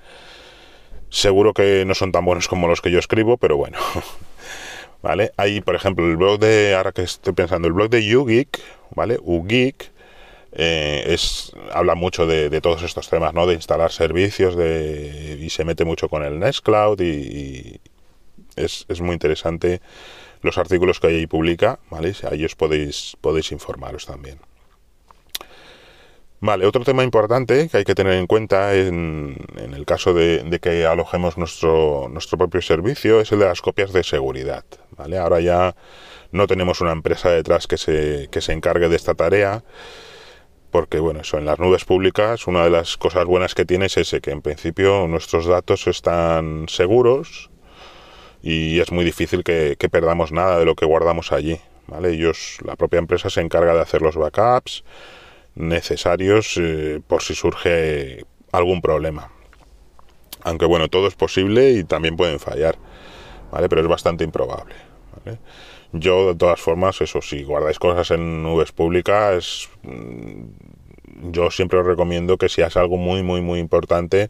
Seguro 1.10 1.54
que 1.54 1.86
no 1.86 1.96
son 1.96 2.12
tan 2.12 2.26
buenos 2.26 2.50
como 2.50 2.68
los 2.68 2.82
que 2.82 2.92
yo 2.92 3.00
escribo, 3.00 3.38
pero 3.38 3.56
bueno. 3.56 3.78
¿Vale? 5.02 5.32
Hay, 5.38 5.62
por 5.62 5.76
ejemplo, 5.76 6.06
el 6.06 6.18
blog 6.18 6.40
de, 6.40 6.76
ahora 6.76 6.92
que 6.92 7.04
estoy 7.04 7.34
pensando, 7.34 7.68
el 7.68 7.74
blog 7.74 7.90
de 7.90 8.06
YouGeek, 8.06 8.60
¿vale? 8.96 9.20
UGeek, 9.22 9.92
eh, 10.52 11.04
es, 11.08 11.54
habla 11.72 11.96
mucho 11.96 12.26
de, 12.26 12.60
todos 12.60 12.82
estos 12.84 13.10
temas, 13.10 13.34
¿no? 13.34 13.46
De 13.46 13.54
instalar 13.54 13.92
servicios 13.92 14.56
de, 14.56 15.38
y 15.40 15.50
se 15.50 15.64
mete 15.64 15.86
mucho 15.86 16.10
con 16.10 16.24
el 16.24 16.40
Nextcloud 16.40 17.00
y, 17.00 17.06
y 17.06 17.82
es, 18.56 18.86
es, 18.90 19.00
muy 19.00 19.14
interesante 19.14 19.82
los 20.42 20.58
artículos 20.58 21.00
que 21.00 21.08
ahí 21.08 21.28
publica, 21.28 21.80
¿vale? 21.90 22.14
Ahí 22.30 22.46
os 22.46 22.56
podéis, 22.56 23.18
podéis 23.22 23.52
informaros 23.52 24.06
también. 24.06 24.40
Vale, 26.42 26.66
otro 26.66 26.84
tema 26.84 27.04
importante 27.04 27.70
que 27.70 27.78
hay 27.78 27.84
que 27.86 27.96
tener 27.96 28.14
en 28.14 28.28
cuenta 28.28 28.76
en, 28.76 29.38
el 29.58 29.86
caso 29.86 30.14
de, 30.14 30.60
que 30.62 30.86
alojemos 30.86 31.38
nuestro, 31.38 32.08
nuestro 32.12 32.38
propio 32.38 32.62
servicio 32.62 33.20
es 33.20 33.32
el 33.32 33.40
de 33.40 33.46
las 33.46 33.62
copias 33.62 33.94
de 33.94 34.04
seguridad. 34.04 34.64
¿vale? 34.92 35.18
Ahora 35.18 35.40
ya 35.40 35.76
no 36.32 36.46
tenemos 36.46 36.82
una 36.82 36.92
empresa 36.92 37.30
detrás 37.30 37.68
que 37.68 37.78
se, 37.78 38.28
que 38.30 38.42
se 38.42 38.54
encargue 38.54 38.90
de 38.90 38.96
esta 38.96 39.16
tarea 39.16 39.64
porque 40.76 41.00
bueno, 41.00 41.22
eso 41.22 41.38
en 41.38 41.46
las 41.46 41.58
nubes 41.58 41.86
públicas, 41.86 42.48
una 42.48 42.66
de 42.66 42.70
las 42.70 42.98
cosas 42.98 43.24
buenas 43.24 43.56
que 43.56 43.64
tiene 43.64 43.86
es 43.86 43.96
ese, 43.96 44.20
que 44.20 44.32
en 44.32 44.42
principio 44.42 45.08
nuestros 45.08 45.46
datos 45.46 45.88
están 45.88 46.66
seguros 46.68 47.50
y 48.46 48.80
es 48.80 48.92
muy 48.92 49.04
difícil 49.04 49.44
que, 49.44 49.76
perdamos 49.92 50.32
nada 50.32 50.60
de 50.60 50.66
lo 50.66 50.76
que 50.76 50.86
guardamos 50.86 51.32
allí. 51.32 51.60
¿vale? 51.88 52.12
Ellos, 52.12 52.60
la 52.64 52.76
propia 52.76 53.00
empresa 53.00 53.32
se 53.32 53.42
encarga 53.42 53.74
de 53.74 53.82
hacer 53.82 54.04
los 54.04 54.16
backups 54.16 54.84
necesarios 55.56 56.56
eh, 56.58 57.02
por 57.08 57.24
si 57.24 57.34
surge 57.34 58.24
algún 58.52 58.82
problema. 58.82 59.32
Aunque 60.44 60.68
bueno, 60.68 60.90
todo 60.90 61.08
es 61.08 61.16
posible 61.16 61.72
y 61.72 61.84
también 61.84 62.18
pueden 62.18 62.40
fallar, 62.40 62.78
¿vale? 63.52 63.68
Pero 63.68 63.82
es 63.82 63.88
bastante 63.88 64.24
improbable, 64.24 64.76
Yo, 65.92 66.28
de 66.28 66.36
todas 66.36 66.62
formas, 66.62 67.02
eso, 67.02 67.24
si 67.24 67.44
guardáis 67.44 67.80
cosas 67.80 68.12
en 68.12 68.44
nubes 68.44 68.72
públicas, 68.72 69.70
mm, 69.82 71.32
yo 71.32 71.50
siempre 71.50 71.80
os 71.80 71.88
recomiendo 71.88 72.38
que 72.38 72.50
si 72.50 72.62
es 72.62 72.78
algo 72.78 72.98
muy, 72.98 73.24
muy, 73.24 73.42
muy 73.42 73.60
importante, 73.60 74.30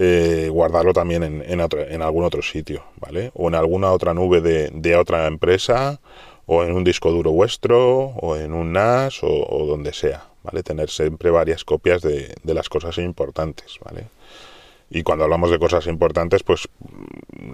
eh, 0.00 0.48
guardarlo 0.48 0.92
también 0.92 1.24
en, 1.24 1.42
en, 1.44 2.02
algún 2.02 2.22
otro 2.22 2.40
sitio, 2.40 2.84
¿vale? 3.00 3.32
O 3.34 3.48
en 3.48 3.56
alguna 3.56 3.90
otra 3.90 4.14
nube 4.14 4.40
de, 4.40 4.96
otra 4.96 5.26
empresa, 5.26 5.98
o 6.46 6.62
en 6.62 6.72
un 6.72 6.84
disco 6.84 7.10
duro 7.10 7.32
vuestro, 7.32 8.04
o 8.04 8.36
en 8.36 8.54
un 8.54 8.72
NAS, 8.72 9.24
o, 9.24 9.66
donde 9.66 9.92
sea, 9.92 10.28
¿vale? 10.44 10.62
Tener 10.62 10.88
siempre 10.88 11.30
varias 11.30 11.64
copias 11.64 12.00
de, 12.00 12.32
las 12.44 12.68
cosas 12.68 12.96
importantes, 12.98 13.80
¿vale? 13.84 14.06
Y 14.88 15.02
cuando 15.02 15.24
hablamos 15.24 15.50
de 15.50 15.58
cosas 15.58 15.88
importantes, 15.88 16.44
pues 16.44 16.68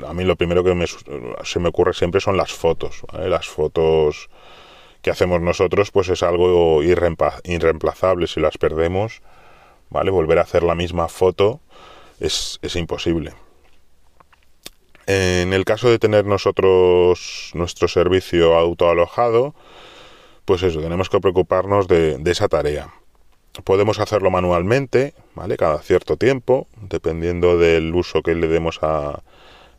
a 0.06 0.12
mí 0.12 0.24
lo 0.24 0.36
primero 0.36 0.62
que 0.62 0.74
me, 0.74 0.84
se 0.86 1.60
me 1.60 1.70
ocurre 1.70 1.94
siempre 1.94 2.20
son 2.20 2.36
las 2.36 2.52
fotos. 2.52 3.04
Las 3.14 3.48
fotos 3.48 4.28
que 5.00 5.10
hacemos 5.10 5.40
nosotros, 5.40 5.90
pues 5.90 6.10
es 6.10 6.22
algo 6.22 6.82
irreemplazable. 6.82 8.26
Si 8.26 8.38
las 8.38 8.58
perdemos, 8.58 9.22
¿vale? 9.88 10.10
Volver 10.10 10.38
a 10.38 10.42
hacer 10.42 10.62
la 10.62 10.74
misma 10.74 11.08
foto 11.08 11.60
es, 12.20 12.58
es 12.62 12.76
imposible. 12.76 13.32
En 15.06 15.52
el 15.52 15.64
caso 15.64 15.90
de 15.90 15.98
tener 15.98 16.24
nosotros 16.24 17.50
nuestro 17.54 17.88
servicio 17.88 18.56
autoalojado, 18.56 19.54
pues 20.46 20.62
eso, 20.62 20.80
tenemos 20.80 21.10
que 21.10 21.20
preocuparnos 21.20 21.88
de, 21.88 22.20
esa 22.24 22.48
tarea. 22.48 22.92
Podemos 23.64 23.98
hacerlo 24.00 24.30
manualmente, 24.30 25.14
¿vale? 25.34 25.56
Cada 25.56 25.78
cierto 25.80 26.16
tiempo, 26.16 26.66
dependiendo 26.80 27.58
del 27.58 27.94
uso 27.94 28.22
que 28.22 28.34
le 28.34 28.48
demos 28.48 28.78
a, 28.82 29.22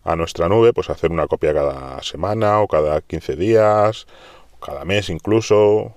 a 0.03 0.15
nuestra 0.15 0.47
nube, 0.47 0.73
pues 0.73 0.89
hacer 0.89 1.11
una 1.11 1.27
copia 1.27 1.53
cada 1.53 2.01
semana 2.03 2.61
o 2.61 2.67
cada 2.67 3.01
15 3.01 3.35
días, 3.35 4.07
o 4.55 4.59
cada 4.63 4.85
mes 4.85 5.09
incluso. 5.09 5.93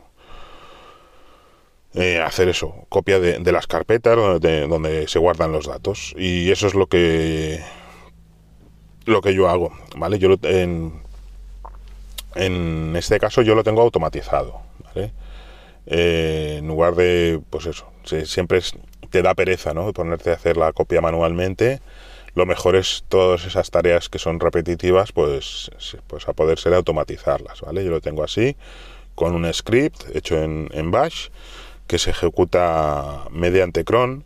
Eh, 1.94 2.20
hacer 2.20 2.48
eso, 2.48 2.86
copia 2.90 3.18
de, 3.18 3.52
las 3.52 3.66
carpetas 3.66 4.14
donde, 4.14 4.66
donde, 4.68 5.08
se 5.08 5.18
guardan 5.18 5.52
los 5.52 5.66
datos. 5.66 6.14
Y 6.18 6.50
eso 6.50 6.66
es 6.66 6.74
lo 6.74 6.86
que 6.86 7.60
lo 9.06 9.22
que 9.22 9.34
yo 9.34 9.48
hago, 9.48 9.72
¿vale? 9.96 10.18
Yo 10.18 10.36
en, 10.42 11.00
en 12.34 12.94
este 12.94 13.18
caso 13.18 13.40
yo 13.40 13.54
lo 13.54 13.64
tengo 13.64 13.80
automatizado, 13.80 14.60
¿vale? 14.84 15.12
Eh, 15.86 16.56
en 16.58 16.68
lugar 16.68 16.94
de, 16.94 17.40
pues 17.48 17.64
eso, 17.64 17.90
siempre 18.24 18.60
te 19.10 19.22
da 19.22 19.34
pereza, 19.34 19.72
¿no? 19.72 19.90
Ponerte 19.94 20.30
a 20.30 20.34
hacer 20.34 20.58
la 20.58 20.74
copia 20.74 21.00
manualmente. 21.00 21.80
Lo 22.34 22.44
mejor 22.44 22.76
es 22.76 23.04
todas 23.08 23.46
esas 23.46 23.70
tareas 23.70 24.10
que 24.10 24.18
son 24.18 24.38
repetitivas, 24.38 25.12
pues, 25.12 25.70
pues 26.06 26.28
a 26.28 26.34
poder 26.34 26.58
ser 26.58 26.74
automatizarlas, 26.74 27.62
¿vale? 27.62 27.82
Yo 27.82 27.90
lo 27.90 28.02
tengo 28.02 28.22
así, 28.22 28.56
con 29.14 29.34
un 29.34 29.52
script 29.52 30.14
hecho 30.14 30.36
en 30.36 30.90
Bash, 30.90 31.28
que 31.88 31.98
se 31.98 32.10
ejecuta 32.10 33.24
mediante 33.32 33.84
cron, 33.84 34.22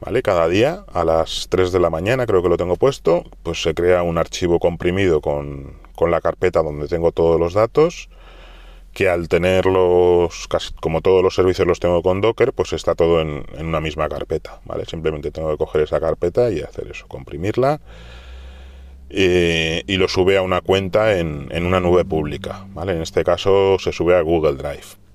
¿vale? 0.00 0.20
Cada 0.22 0.48
día 0.48 0.84
a 0.92 1.04
las 1.04 1.46
3 1.48 1.72
de 1.72 1.80
la 1.80 1.88
mañana, 1.88 2.26
creo 2.26 2.42
que 2.42 2.48
lo 2.50 2.58
tengo 2.58 2.76
puesto, 2.76 3.24
pues 3.42 3.62
se 3.62 3.72
crea 3.72 4.02
un 4.02 4.18
archivo 4.18 4.58
comprimido 4.58 5.20
con, 5.22 5.74
con 5.94 6.10
la 6.10 6.20
carpeta 6.20 6.62
donde 6.62 6.88
tengo 6.88 7.12
todos 7.12 7.40
los 7.40 7.54
datos 7.54 8.10
que 8.92 9.08
al 9.08 9.28
tenerlos, 9.28 10.48
como 10.80 11.02
todos 11.02 11.22
los 11.22 11.34
servicios 11.34 11.68
los 11.68 11.78
tengo 11.78 12.02
con 12.02 12.20
Docker, 12.20 12.52
pues 12.52 12.72
está 12.72 12.96
todo 12.96 13.20
en, 13.20 13.44
una 13.60 13.80
misma 13.80 14.08
carpeta, 14.08 14.60
¿vale? 14.64 14.86
Simplemente 14.86 15.30
tengo 15.30 15.52
que 15.52 15.56
coger 15.56 15.82
esa 15.82 16.00
carpeta 16.00 16.50
y 16.50 16.60
hacer 16.62 16.88
eso, 16.88 17.06
comprimirla 17.06 17.80
y 19.10 19.96
lo 19.96 20.08
sube 20.08 20.36
a 20.36 20.42
una 20.42 20.60
cuenta 20.60 21.16
en, 21.18 21.48
en, 21.50 21.64
una 21.64 21.80
nube 21.80 22.04
pública, 22.04 22.66
¿vale? 22.74 22.92
En 22.92 23.02
este 23.02 23.22
caso 23.24 23.78
se 23.78 23.92
sube 23.92 24.16
a 24.16 24.20
Google 24.20 24.56
Drive. 24.56 25.07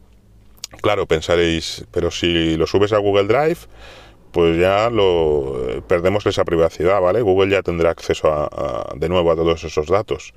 Claro, 0.82 1.06
pensaréis, 1.06 1.86
pero 1.92 2.12
si 2.12 2.56
lo 2.58 2.68
subes 2.68 2.94
a 2.94 2.98
Google 2.98 3.26
Drive, 3.26 3.60
pues 4.32 4.60
ya 4.60 4.90
lo 4.90 5.84
perdemos 5.88 6.26
esa 6.26 6.44
privacidad, 6.44 7.00
¿vale? 7.00 7.22
Google 7.22 7.52
ya 7.52 7.62
tendrá 7.62 7.92
acceso 7.92 8.34
a, 8.34 8.94
de 8.96 9.08
nuevo 9.08 9.32
a 9.32 9.36
todos 9.36 9.64
esos 9.64 9.88
datos. 9.88 10.34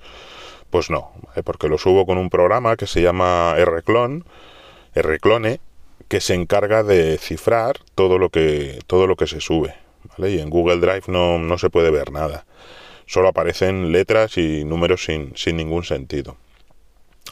Pues 0.70 0.90
no, 0.90 1.12
porque 1.44 1.68
lo 1.68 1.78
subo 1.78 2.06
con 2.06 2.18
un 2.18 2.28
programa 2.28 2.76
que 2.76 2.86
se 2.86 3.00
llama 3.00 3.54
Rclone, 3.56 4.24
Rclone, 4.94 5.60
que 6.08 6.20
se 6.20 6.34
encarga 6.34 6.82
de 6.82 7.18
cifrar 7.18 7.78
todo 7.94 8.18
lo 8.18 8.30
que, 8.30 8.80
todo 8.86 9.06
lo 9.06 9.16
que 9.16 9.26
se 9.26 9.40
sube. 9.40 9.74
Y 10.18 10.38
en 10.38 10.50
Google 10.50 10.78
Drive 10.78 11.04
no, 11.08 11.38
no, 11.38 11.58
se 11.58 11.70
puede 11.70 11.90
ver 11.90 12.12
nada. 12.12 12.46
Solo 13.06 13.28
aparecen 13.28 13.92
letras 13.92 14.38
y 14.38 14.64
números 14.64 15.04
sin, 15.04 15.36
sin 15.36 15.56
ningún 15.56 15.84
sentido. 15.84 16.36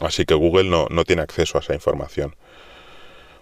Así 0.01 0.25
que 0.25 0.33
Google 0.33 0.69
no, 0.69 0.87
no, 0.89 1.03
tiene 1.03 1.21
acceso 1.21 1.57
a 1.57 1.61
esa 1.61 1.73
información. 1.73 2.35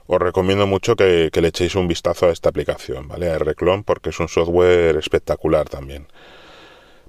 Os 0.07 0.19
recomiendo 0.19 0.67
mucho 0.67 0.95
que, 0.95 1.29
le 1.33 1.47
echéis 1.47 1.75
un 1.75 1.87
vistazo 1.87 2.27
a 2.27 2.31
esta 2.31 2.49
aplicación, 2.49 3.07
¿vale? 3.07 3.29
A 3.29 3.39
Rclone, 3.39 3.83
porque 3.83 4.09
es 4.09 4.19
un 4.19 4.27
software 4.27 4.97
espectacular 4.97 5.69
también 5.69 6.07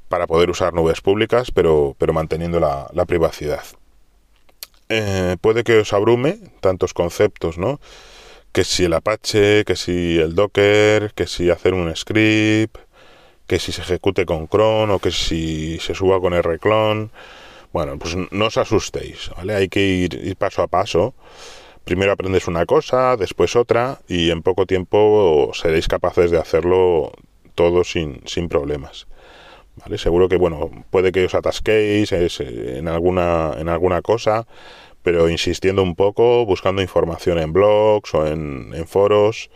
para 0.08 0.26
poder 0.26 0.50
usar 0.50 0.72
nubes 0.74 1.00
públicas, 1.00 1.50
pero, 1.50 1.96
pero 1.98 2.12
manteniendo 2.12 2.60
la, 2.60 3.04
privacidad. 3.06 3.64
Eh, 4.88 5.36
puede 5.40 5.64
que 5.64 5.78
os 5.78 5.92
abrume 5.92 6.38
tantos 6.60 6.94
conceptos, 6.94 7.58
¿no? 7.58 7.80
Que 8.52 8.62
si 8.62 8.84
el 8.84 8.92
Apache, 8.92 9.64
que 9.64 9.74
si 9.74 10.18
el 10.18 10.36
Docker, 10.36 11.12
que 11.14 11.26
si 11.26 11.50
hacer 11.50 11.74
un 11.74 11.94
script, 11.96 12.78
que 13.46 13.58
si 13.58 13.72
se 13.72 13.82
ejecute 13.82 14.24
con 14.24 14.46
cron 14.46 14.90
o 14.90 14.98
que 14.98 15.10
si 15.10 15.78
se 15.80 15.94
suba 15.94 16.20
con 16.20 16.32
rclone. 16.40 17.10
Bueno, 17.72 17.98
pues 17.98 18.14
no 18.30 18.46
os 18.46 18.56
asustéis, 18.56 19.30
¿vale? 19.36 19.54
Hay 19.54 19.68
que 19.68 19.80
ir, 19.80 20.36
paso 20.36 20.62
a 20.62 20.68
paso. 20.68 21.14
Primero 21.84 22.12
aprendes 22.12 22.48
una 22.48 22.66
cosa, 22.66 23.16
después 23.16 23.56
otra, 23.56 24.00
y 24.08 24.30
en 24.30 24.42
poco 24.42 24.66
tiempo 24.66 25.50
seréis 25.52 25.86
capaces 25.86 26.30
de 26.30 26.38
hacerlo 26.38 27.12
todo 27.54 27.84
sin, 27.84 28.22
sin 28.26 28.48
problemas. 28.48 29.06
Seguro 29.96 30.28
que, 30.28 30.36
bueno, 30.36 30.70
puede 30.90 31.12
que 31.12 31.24
os 31.24 31.34
atasquéis 31.34 32.12
en, 32.12 32.88
alguna, 32.88 33.52
en 33.58 33.68
alguna 33.68 34.02
cosa, 34.02 34.46
pero 35.02 35.28
insistiendo 35.28 35.82
un 35.82 35.94
poco, 35.94 36.46
buscando 36.46 36.80
información 36.80 37.38
en 37.38 37.52
blogs 37.52 38.14
o 38.14 38.26
en, 38.26 38.86
foros, 38.86 39.50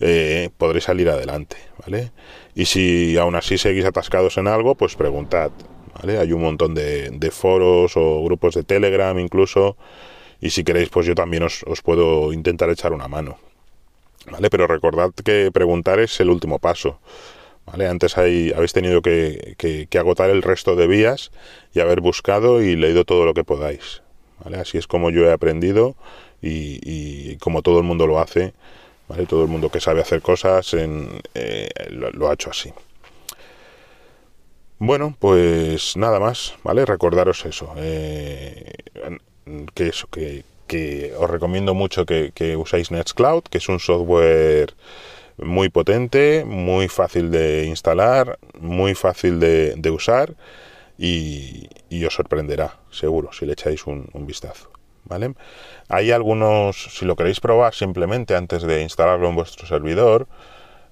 eh, 0.00 0.50
podréis 0.56 0.84
salir 0.84 1.08
adelante, 1.08 1.56
¿vale? 1.84 2.12
Y 2.54 2.66
si 2.66 3.16
aún 3.18 3.34
así 3.34 3.58
seguís 3.58 3.84
atascados 3.84 4.38
en 4.38 4.46
algo, 4.46 4.74
pues 4.74 4.94
preguntad, 4.94 5.50
¿vale? 5.98 6.18
Hay 6.18 6.32
un 6.32 6.42
montón 6.42 6.74
de, 6.74 7.30
foros 7.32 7.96
o 7.96 8.22
grupos 8.22 8.54
de 8.54 8.62
Telegram 8.62 9.18
incluso, 9.18 9.76
y 10.40 10.50
si 10.50 10.64
queréis, 10.64 10.88
pues 10.88 11.06
yo 11.06 11.14
también 11.14 11.42
os, 11.42 11.62
os 11.64 11.82
puedo 11.82 12.32
intentar 12.32 12.70
echar 12.70 12.92
una 12.92 13.08
mano, 13.08 13.38
¿vale? 14.30 14.50
Pero 14.50 14.66
recordad 14.66 15.12
que 15.12 15.50
preguntar 15.52 16.00
es 16.00 16.20
el 16.20 16.30
último 16.30 16.58
paso. 16.58 17.00
Antes 17.72 18.16
habéis 18.16 18.72
tenido 18.72 19.02
que, 19.02 19.88
agotar 19.98 20.30
el 20.30 20.42
resto 20.42 20.76
de 20.76 20.86
vías 20.86 21.30
y 21.74 21.80
haber 21.80 22.00
buscado 22.00 22.62
y 22.62 22.76
leído 22.76 23.04
todo 23.04 23.24
lo 23.24 23.34
que 23.34 23.44
podáis. 23.44 24.02
Así 24.56 24.78
es 24.78 24.86
como 24.86 25.10
yo 25.10 25.26
he 25.26 25.32
aprendido 25.32 25.96
y, 26.40 27.36
como 27.36 27.62
todo 27.62 27.78
el 27.78 27.84
mundo 27.84 28.06
lo 28.06 28.20
hace. 28.20 28.54
Todo 29.28 29.42
el 29.42 29.48
mundo 29.48 29.70
que 29.70 29.80
sabe 29.80 30.02
hacer 30.02 30.20
cosas 30.20 30.74
eh, 30.74 31.68
lo, 31.90 32.28
ha 32.28 32.34
hecho 32.34 32.50
así. 32.50 32.72
Bueno, 34.78 35.16
pues 35.18 35.96
nada 35.96 36.20
más, 36.20 36.54
¿vale? 36.62 36.84
Recordaros 36.84 37.44
eso. 37.46 37.72
Eh, 37.76 38.70
que 39.74 39.92
que, 40.66 41.14
os 41.18 41.30
recomiendo 41.30 41.74
mucho 41.74 42.04
que, 42.04 42.30
que 42.34 42.56
usáis 42.56 42.90
Nextcloud, 42.90 43.44
que 43.44 43.58
es 43.58 43.68
un 43.68 43.80
software 43.80 44.74
muy 45.38 45.68
potente, 45.68 46.44
muy 46.44 46.88
fácil 46.88 47.30
de 47.30 47.64
instalar, 47.66 48.38
muy 48.60 48.94
fácil 48.94 49.40
de, 49.40 49.90
usar 49.90 50.34
y, 50.98 51.68
os 52.04 52.14
sorprenderá, 52.14 52.78
seguro, 52.90 53.32
si 53.32 53.46
le 53.46 53.52
echáis 53.52 53.86
un, 53.86 54.08
vistazo. 54.26 54.70
¿Vale? 55.04 55.32
Hay 55.88 56.10
algunos, 56.10 56.88
si 56.90 57.06
lo 57.06 57.16
queréis 57.16 57.40
probar 57.40 57.72
simplemente 57.72 58.36
antes 58.36 58.62
de 58.62 58.82
instalarlo 58.82 59.28
en 59.28 59.36
vuestro 59.36 59.66
servidor, 59.66 60.26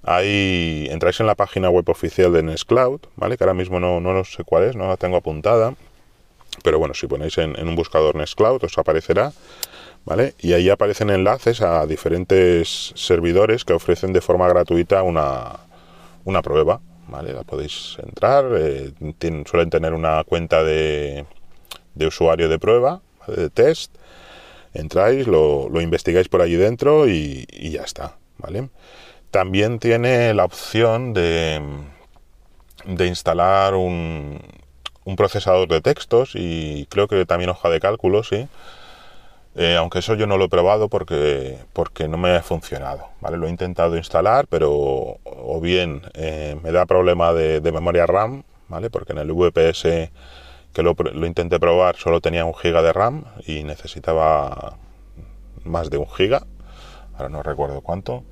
ahí 0.01 0.87
entráis 0.89 1.19
en 1.19 1.27
la 1.27 1.35
página 1.35 1.69
web 1.69 1.87
oficial 1.87 2.33
de 2.33 2.41
Nextcloud, 2.41 3.01
¿vale? 3.15 3.37
Que 3.37 3.43
ahora 3.43 3.53
mismo 3.53 3.79
no, 3.79 3.99
no 3.99 4.23
sé 4.23 4.43
cuál 4.43 4.63
es, 4.63 4.75
no 4.75 4.87
la 4.87 4.97
tengo 4.97 5.17
apuntada, 5.17 5.75
pero 6.63 6.79
bueno, 6.79 6.93
si 6.93 7.07
ponéis 7.07 7.37
en, 7.37 7.55
un 7.67 7.75
buscador 7.75 8.15
Nextcloud 8.15 8.63
os 8.63 8.77
aparecerá, 8.77 9.31
¿vale? 10.05 10.35
Y 10.39 10.53
ahí 10.53 10.69
aparecen 10.69 11.09
enlaces 11.09 11.61
a 11.61 11.85
diferentes 11.85 12.93
servidores 12.95 13.65
que 13.65 13.73
ofrecen 13.73 14.13
de 14.13 14.21
forma 14.21 14.47
gratuita 14.47 15.03
una, 15.03 15.59
una 16.25 16.41
prueba, 16.41 16.79
¿vale? 17.07 17.33
La 17.33 17.43
podéis 17.43 17.97
entrar, 18.03 18.45
eh, 18.57 18.93
suelen 19.45 19.69
tener 19.69 19.93
una 19.93 20.23
cuenta 20.23 20.63
de, 20.63 21.25
de 21.95 22.07
usuario 22.07 22.49
de 22.49 22.59
prueba, 22.59 23.01
de 23.27 23.49
test, 23.49 23.95
entráis, 24.73 25.27
lo, 25.27 25.69
lo, 25.69 25.81
investigáis 25.81 26.29
por 26.29 26.41
allí 26.41 26.55
dentro 26.55 27.07
y, 27.07 27.45
y 27.51 27.71
ya 27.71 27.83
está, 27.83 28.17
¿vale? 28.37 28.69
También 29.31 29.79
tiene 29.79 30.33
la 30.33 30.45
opción 30.45 31.13
de, 31.13 31.61
de 32.85 33.07
instalar 33.07 33.75
un, 33.75 34.39
un 35.07 35.15
procesador 35.15 35.69
de 35.69 35.79
textos 35.79 36.33
y 36.35 36.85
creo 36.89 37.07
que 37.07 37.25
también 37.25 37.49
hoja 37.49 37.69
de 37.69 37.79
cálculo, 37.79 38.23
sí. 38.23 38.49
Eh, 39.55 39.77
aunque 39.77 39.99
eso 39.99 40.15
yo 40.15 40.27
no 40.27 40.37
lo 40.37 40.45
he 40.45 40.49
probado 40.49 40.89
porque, 40.89 41.57
porque 41.71 42.09
no 42.09 42.17
me 42.17 42.35
ha 42.35 42.43
funcionado, 42.43 43.07
¿vale? 43.21 43.37
Lo 43.37 43.47
he 43.47 43.49
intentado 43.49 43.95
instalar, 43.95 44.47
pero 44.49 44.69
o 45.23 45.59
bien 45.61 46.01
eh, 46.13 46.59
me 46.61 46.73
da 46.73 46.85
problema 46.85 47.31
de, 47.31 47.61
memoria 47.71 48.05
RAM, 48.05 48.43
¿vale? 48.67 48.89
Porque 48.89 49.13
en 49.13 49.19
el 49.19 49.31
VPS 49.31 50.11
que 50.73 50.83
lo, 50.83 50.93
lo, 50.93 51.25
intenté 51.25 51.57
probar 51.57 51.95
solo 51.95 52.19
tenía 52.19 52.43
un 52.43 52.53
giga 52.53 52.81
de 52.81 52.91
RAM 52.91 53.23
y 53.47 53.63
necesitaba 53.63 54.75
más 55.63 55.89
de 55.89 55.97
un 55.97 56.09
giga, 56.09 56.43
ahora 57.15 57.29
no 57.29 57.43
recuerdo 57.43 57.79
cuánto. 57.79 58.25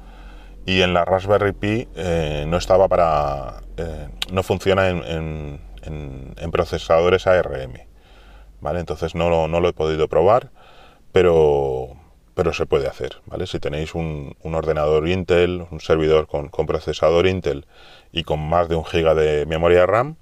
Y 0.66 0.82
en 0.82 0.94
la 0.94 1.06
Raspberry 1.06 1.54
Pi 1.54 1.88
eh, 1.96 2.44
no 2.48 2.58
estaba 2.58 2.90
para... 2.90 3.62
no 4.32 4.44
funciona 4.44 4.90
en, 4.90 5.04
en, 5.04 5.65
procesadores 6.52 7.28
ARM, 7.28 7.74
¿vale? 8.62 8.80
Entonces 8.80 9.16
no 9.16 9.30
lo, 9.30 9.48
no 9.48 9.60
lo 9.60 9.70
he 9.70 9.74
podido 9.74 10.08
probar 10.08 10.50
pero, 11.16 11.96
pero 12.34 12.52
se 12.52 12.66
puede 12.66 12.90
hacer, 12.90 13.22
¿vale? 13.26 13.48
Si 13.48 13.58
tenéis 13.62 13.96
un, 13.96 14.36
ordenador 14.44 15.08
Intel, 15.08 15.66
un 15.72 15.80
servidor 15.80 16.28
con, 16.28 16.50
procesador 16.50 17.26
Intel 17.26 17.66
y 18.12 18.24
con 18.24 18.46
más 18.46 18.68
de 18.68 18.76
un 18.76 18.84
giga 18.84 19.16
de 19.16 19.46
memoria 19.46 19.86
RAM, 19.86 20.18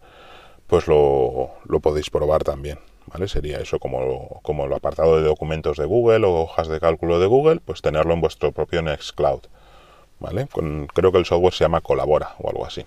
pues 0.68 0.86
lo, 0.86 1.50
podéis 1.82 2.12
probar 2.12 2.44
también, 2.44 2.78
¿vale? 3.08 3.28
Sería 3.28 3.58
eso 3.58 3.80
como, 3.80 4.40
como 4.44 4.66
el 4.66 4.74
apartado 4.74 5.18
de 5.18 5.24
documentos 5.24 5.78
de 5.78 5.86
Google 5.86 6.28
o 6.28 6.42
hojas 6.42 6.68
de 6.68 6.80
cálculo 6.80 7.20
de 7.20 7.26
Google, 7.26 7.60
pues 7.66 7.82
tenerlo 7.82 8.14
en 8.14 8.22
vuestro 8.22 8.52
propio 8.52 8.84
Nextcloud, 8.84 9.42
¿vale? 10.20 10.48
creo 10.94 11.12
que 11.12 11.18
el 11.18 11.26
software 11.26 11.56
se 11.56 11.64
llama 11.64 11.82
Colabora 11.82 12.36
o 12.38 12.52
algo 12.52 12.68
así. 12.68 12.86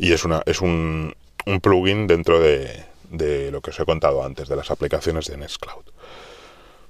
Y 0.00 0.12
es, 0.12 0.24
una, 0.24 0.42
es 0.46 0.62
un, 0.62 1.14
un 1.44 1.60
plugin 1.60 2.06
dentro 2.06 2.40
de, 2.40 2.86
de 3.10 3.50
lo 3.50 3.60
que 3.60 3.68
os 3.68 3.78
he 3.78 3.84
contado 3.84 4.24
antes, 4.24 4.48
de 4.48 4.56
las 4.56 4.70
aplicaciones 4.70 5.26
de 5.26 5.36
Nextcloud. 5.36 5.84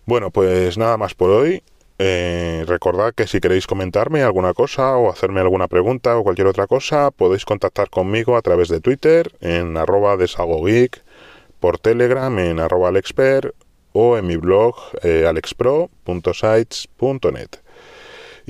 Bueno, 0.07 0.31
pues 0.31 0.79
nada 0.79 0.97
más 0.97 1.15
por 1.15 1.31
hoy. 1.31 1.65
Eh, 1.99 2.63
recordad 2.69 3.13
que 3.13 3.27
si 3.27 3.41
queréis 3.41 3.67
comentarme 3.67 4.23
alguna 4.23 4.55
cosa 4.55 4.97
o 4.97 5.11
hacerme 5.11 5.41
alguna 5.41 5.67
pregunta 5.67 6.17
o 6.17 6.23
cualquier 6.23 6.47
otra 6.47 6.69
cosa, 6.69 7.11
podéis 7.11 7.45
contactar 7.45 7.91
conmigo 7.91 8.37
a 8.37 8.43
través 8.43 8.69
de 8.69 8.81
Twitter 8.81 9.33
en 9.41 9.77
arroba 9.77 10.17
desagogeek, 10.17 11.03
por 11.59 11.79
Telegram 11.79 12.39
en 12.39 12.61
arroba 12.61 12.91
alexper 12.91 13.57
o 13.93 14.17
en 14.17 14.29
mi 14.29 14.37
blog 14.37 14.77
eh, 15.03 15.27
alexpro.sites.net. 15.27 17.70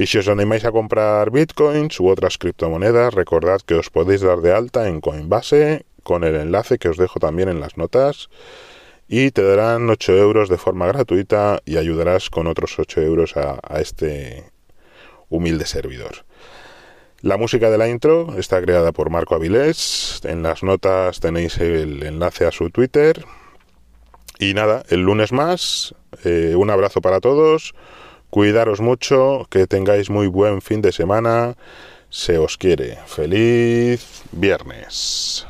Y 0.01 0.07
si 0.07 0.17
os 0.17 0.29
animáis 0.29 0.65
a 0.65 0.73
comprar 0.73 1.31
bitcoins 1.31 2.01
u 2.01 2.09
otras 2.09 2.39
criptomonedas, 2.39 3.13
recordad 3.13 3.61
que 3.61 3.75
os 3.75 3.91
podéis 3.91 4.23
dar 4.23 4.41
de 4.41 4.51
alta 4.51 4.89
en 4.89 5.03
Coinbase 5.03 5.85
con 6.03 6.25
el 6.25 6.37
enlace 6.37 6.79
que 6.79 6.89
os 6.89 6.97
dejo 6.97 7.21
también 7.21 7.51
en 7.51 7.61
las 7.61 7.77
notas 7.77 8.31
y 9.09 9.31
te 9.31 9.43
darán 9.43 9.91
8 9.91 10.17
euros 10.17 10.49
de 10.49 10.57
forma 10.57 10.87
gratuita 10.87 11.61
y 11.67 11.77
ayudarás 11.77 12.31
con 12.31 12.47
otros 12.47 12.79
8 12.79 13.03
euros 13.03 13.37
a, 13.37 13.61
este 13.79 14.51
humilde 15.29 15.67
servidor. 15.67 16.25
La 17.21 17.37
música 17.37 17.69
de 17.69 17.77
la 17.77 17.91
intro 17.91 18.39
está 18.39 18.63
creada 18.63 18.93
por 18.93 19.11
Marco 19.11 19.35
Avilés. 19.35 20.23
En 20.25 20.43
las 20.43 20.63
notas 20.63 21.21
tenéis 21.21 21.59
el 21.59 22.03
enlace 22.05 22.47
a 22.47 22.53
su 22.53 22.71
Twitter. 22.71 23.23
Y 24.39 24.55
nada, 24.55 24.83
el 24.89 25.03
lunes 25.03 25.31
más. 25.31 25.95
Eh, 26.25 26.55
un 26.57 26.71
abrazo 26.71 27.03
para 27.03 27.21
todos. 27.21 27.75
Cuidaros 28.31 28.81
mucho. 28.81 29.47
Que 29.51 29.67
tengáis 29.67 30.11
muy 30.11 30.27
buen 30.27 30.63
fin 30.63 30.81
de 30.81 30.93
semana. 30.93 31.57
Se 32.09 32.39
os 32.39 32.57
quiere. 32.57 32.99
Feliz 33.07 34.23
viernes. 34.33 35.31